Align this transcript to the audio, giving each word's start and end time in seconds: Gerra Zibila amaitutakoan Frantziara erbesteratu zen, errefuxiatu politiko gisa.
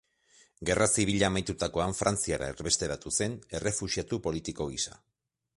Gerra 0.69 0.87
Zibila 0.93 1.27
amaitutakoan 1.31 1.93
Frantziara 1.99 2.49
erbesteratu 2.55 3.15
zen, 3.21 3.39
errefuxiatu 3.61 4.23
politiko 4.29 4.73
gisa. 4.77 4.99